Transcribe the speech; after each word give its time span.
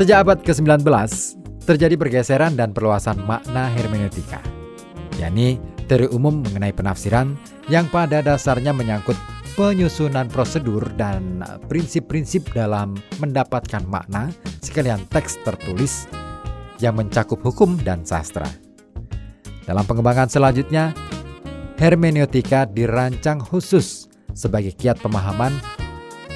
Sejak 0.00 0.24
abad 0.24 0.40
ke-19, 0.40 0.80
terjadi 1.68 1.92
pergeseran 2.00 2.56
dan 2.56 2.72
perluasan 2.72 3.20
makna 3.28 3.68
hermeneutika, 3.68 4.40
yakni 5.20 5.60
teori 5.92 6.08
umum 6.08 6.40
mengenai 6.40 6.72
penafsiran 6.72 7.36
yang 7.68 7.84
pada 7.92 8.24
dasarnya 8.24 8.72
menyangkut 8.72 9.12
penyusunan 9.60 10.24
prosedur 10.32 10.88
dan 10.96 11.44
prinsip-prinsip 11.68 12.48
dalam 12.56 12.96
mendapatkan 13.20 13.84
makna 13.84 14.32
sekalian 14.64 15.04
teks 15.12 15.36
tertulis 15.44 16.08
yang 16.80 16.96
mencakup 16.96 17.36
hukum 17.44 17.76
dan 17.84 18.00
sastra. 18.00 18.48
Dalam 19.68 19.84
pengembangan 19.84 20.32
selanjutnya, 20.32 20.96
hermeneutika 21.76 22.64
dirancang 22.64 23.36
khusus 23.36 24.08
sebagai 24.32 24.72
kiat 24.72 24.96
pemahaman 25.04 25.52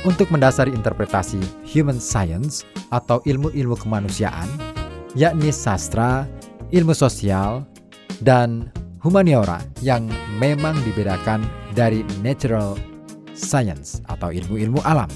untuk 0.05 0.29
mendasari 0.29 0.71
interpretasi 0.73 1.41
human 1.65 1.97
science 1.97 2.63
atau 2.93 3.25
ilmu-ilmu 3.25 3.77
kemanusiaan, 3.81 4.47
yakni 5.17 5.49
sastra, 5.51 6.29
ilmu 6.73 6.93
sosial, 6.93 7.65
dan 8.21 8.69
humaniora 9.01 9.61
yang 9.81 10.09
memang 10.41 10.77
dibedakan 10.85 11.45
dari 11.73 12.05
natural 12.21 12.77
science 13.35 14.01
atau 14.07 14.31
ilmu-ilmu 14.31 14.81
alam. 14.85 15.11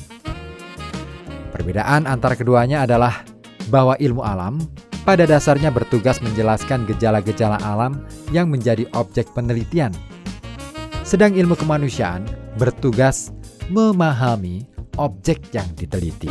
Perbedaan 1.54 2.04
antara 2.08 2.34
keduanya 2.34 2.84
adalah 2.84 3.24
bahwa 3.68 3.94
ilmu 4.00 4.24
alam 4.24 4.58
pada 5.04 5.24
dasarnya 5.24 5.72
bertugas 5.72 6.20
menjelaskan 6.20 6.84
gejala-gejala 6.84 7.56
alam 7.64 8.04
yang 8.28 8.52
menjadi 8.52 8.84
objek 8.92 9.24
penelitian 9.32 9.92
sedang 11.08 11.32
ilmu 11.32 11.56
kemanusiaan 11.56 12.28
bertugas 12.60 13.32
memahami 13.72 14.68
objek 14.98 15.54
yang 15.54 15.70
diteliti. 15.78 16.28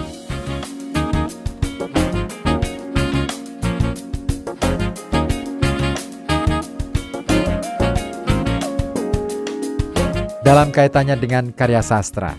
Dalam 10.47 10.71
kaitannya 10.71 11.19
dengan 11.19 11.51
karya 11.51 11.83
sastra, 11.83 12.31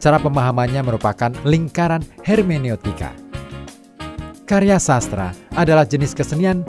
cara 0.00 0.16
pemahamannya 0.16 0.80
merupakan 0.88 1.28
lingkaran 1.44 2.00
hermeneutika. 2.24 3.12
Karya 4.48 4.80
sastra 4.80 5.36
adalah 5.52 5.84
jenis 5.84 6.16
kesenian 6.16 6.64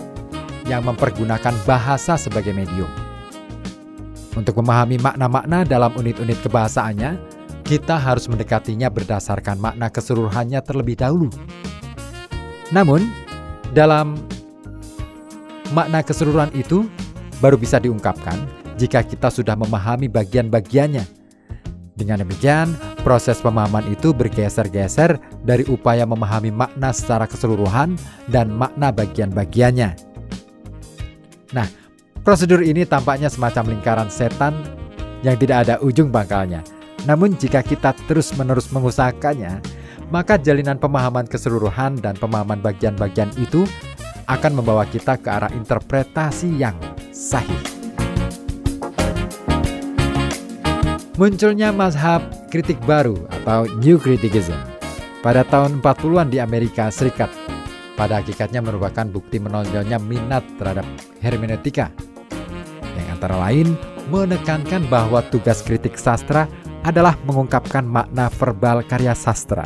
yang 0.68 0.84
mempergunakan 0.84 1.56
bahasa 1.64 2.20
sebagai 2.20 2.52
medium 2.52 2.92
untuk 4.36 4.60
memahami 4.60 5.00
makna-makna 5.00 5.64
dalam 5.64 5.94
unit-unit 5.96 6.36
kebahasaannya, 6.44 7.16
kita 7.64 7.96
harus 7.96 8.28
mendekatinya 8.28 8.92
berdasarkan 8.92 9.58
makna 9.58 9.88
keseluruhannya 9.88 10.60
terlebih 10.60 11.00
dahulu. 11.00 11.32
Namun, 12.76 13.08
dalam 13.72 14.20
makna 15.72 16.04
keseluruhan 16.04 16.52
itu 16.52 16.86
baru 17.40 17.56
bisa 17.56 17.80
diungkapkan 17.80 18.36
jika 18.76 19.02
kita 19.02 19.32
sudah 19.32 19.56
memahami 19.56 20.12
bagian-bagiannya. 20.12 21.08
Dengan 21.96 22.26
demikian, 22.26 22.76
proses 23.06 23.40
pemahaman 23.40 23.88
itu 23.88 24.12
bergeser-geser 24.12 25.16
dari 25.46 25.64
upaya 25.72 26.04
memahami 26.04 26.52
makna 26.52 26.92
secara 26.92 27.24
keseluruhan 27.24 27.96
dan 28.28 28.52
makna 28.52 28.92
bagian-bagiannya. 28.92 29.94
Nah, 31.54 31.68
Prosedur 32.24 32.64
ini 32.64 32.88
tampaknya 32.88 33.28
semacam 33.28 33.76
lingkaran 33.76 34.08
setan 34.08 34.56
yang 35.28 35.36
tidak 35.36 35.68
ada 35.68 35.76
ujung 35.84 36.08
pangkalnya. 36.08 36.64
Namun 37.04 37.36
jika 37.36 37.60
kita 37.60 37.92
terus-menerus 38.08 38.72
mengusahakannya, 38.72 39.60
maka 40.08 40.40
jalinan 40.40 40.80
pemahaman 40.80 41.28
keseluruhan 41.28 42.00
dan 42.00 42.16
pemahaman 42.16 42.64
bagian-bagian 42.64 43.32
itu 43.40 43.68
akan 44.28 44.64
membawa 44.64 44.88
kita 44.88 45.20
ke 45.20 45.28
arah 45.28 45.52
interpretasi 45.52 46.48
yang 46.56 46.76
sahih. 47.12 47.60
Munculnya 51.14 51.70
mazhab 51.70 52.26
kritik 52.50 52.80
baru 52.90 53.20
atau 53.44 53.70
New 53.84 54.02
Criticism 54.02 54.58
pada 55.22 55.46
tahun 55.46 55.84
40-an 55.84 56.34
di 56.34 56.42
Amerika 56.42 56.90
Serikat 56.90 57.30
pada 57.94 58.18
hakikatnya 58.18 58.66
merupakan 58.66 59.06
bukti 59.06 59.38
menonjolnya 59.38 60.02
minat 60.02 60.42
terhadap 60.58 60.88
hermeneutika 61.22 61.94
antara 63.24 63.40
lain 63.40 63.80
menekankan 64.12 64.84
bahwa 64.92 65.24
tugas 65.32 65.64
kritik 65.64 65.96
sastra 65.96 66.44
adalah 66.84 67.16
mengungkapkan 67.24 67.88
makna 67.88 68.28
verbal 68.28 68.84
karya 68.84 69.16
sastra. 69.16 69.66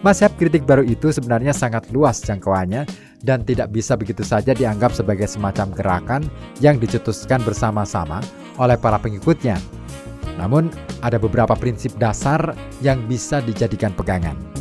Masyarakat 0.00 0.36
kritik 0.40 0.64
baru 0.64 0.80
itu 0.80 1.12
sebenarnya 1.12 1.52
sangat 1.52 1.92
luas 1.92 2.24
jangkauannya 2.24 2.88
dan 3.20 3.44
tidak 3.44 3.68
bisa 3.68 4.00
begitu 4.00 4.24
saja 4.24 4.56
dianggap 4.56 4.96
sebagai 4.96 5.28
semacam 5.28 5.68
gerakan 5.76 6.22
yang 6.64 6.80
dicetuskan 6.80 7.44
bersama-sama 7.44 8.24
oleh 8.56 8.80
para 8.80 8.96
pengikutnya. 8.96 9.60
Namun, 10.40 10.72
ada 11.04 11.20
beberapa 11.20 11.52
prinsip 11.52 11.92
dasar 12.00 12.56
yang 12.80 13.04
bisa 13.04 13.44
dijadikan 13.44 13.92
pegangan. 13.92 14.59